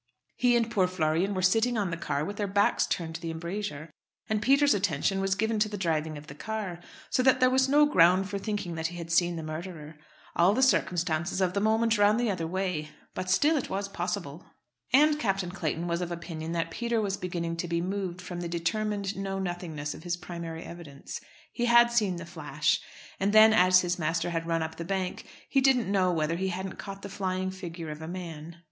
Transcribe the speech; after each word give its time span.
He 0.35 0.55
and 0.57 0.71
poor 0.71 0.87
Florian 0.87 1.35
were 1.35 1.43
sitting 1.43 1.77
on 1.77 1.91
the 1.91 1.95
car 1.95 2.25
with 2.25 2.37
their 2.37 2.47
backs 2.47 2.87
turned 2.87 3.13
to 3.13 3.21
the 3.21 3.29
embrasure; 3.29 3.91
and 4.27 4.41
Peter's 4.41 4.73
attention 4.73 5.21
was 5.21 5.35
given 5.35 5.59
to 5.59 5.69
the 5.69 5.77
driving 5.77 6.17
of 6.17 6.25
the 6.25 6.33
car, 6.33 6.79
so 7.11 7.21
that 7.21 7.39
there 7.39 7.51
was 7.51 7.69
no 7.69 7.85
ground 7.85 8.27
for 8.27 8.39
thinking 8.39 8.73
that 8.73 8.87
he 8.87 8.97
had 8.97 9.11
seen 9.11 9.35
the 9.35 9.43
murderer. 9.43 9.99
All 10.35 10.55
the 10.55 10.63
circumstances 10.63 11.39
of 11.39 11.53
the 11.53 11.59
moment 11.61 11.99
ran 11.99 12.17
the 12.17 12.31
other 12.31 12.47
way. 12.47 12.89
But 13.13 13.29
still 13.29 13.55
it 13.57 13.69
was 13.69 13.87
possible." 13.87 14.43
And 14.91 15.19
Captain 15.19 15.51
Clayton 15.51 15.85
was 15.87 16.01
of 16.01 16.11
opinion 16.11 16.51
that 16.53 16.71
Peter 16.71 16.99
was 16.99 17.15
beginning 17.15 17.55
to 17.57 17.67
be 17.67 17.79
moved 17.79 18.21
from 18.23 18.41
the 18.41 18.49
determined 18.49 19.15
know 19.15 19.37
nothingness 19.37 19.93
of 19.93 20.01
his 20.01 20.17
primary 20.17 20.63
evidence. 20.63 21.21
He 21.51 21.65
had 21.65 21.91
seen 21.91 22.15
the 22.15 22.25
flash. 22.25 22.81
And 23.19 23.33
then, 23.33 23.53
as 23.53 23.81
his 23.81 23.99
master 23.99 24.31
had 24.31 24.47
run 24.47 24.63
up 24.63 24.77
the 24.77 24.83
bank, 24.83 25.27
he 25.47 25.61
didn't 25.61 25.91
know 25.91 26.11
whether 26.11 26.37
he 26.37 26.47
hadn't 26.47 26.79
caught 26.79 27.03
the 27.03 27.07
flying 27.07 27.51
figure 27.51 27.91
of 27.91 28.01
a 28.01 28.07
man. 28.07 28.57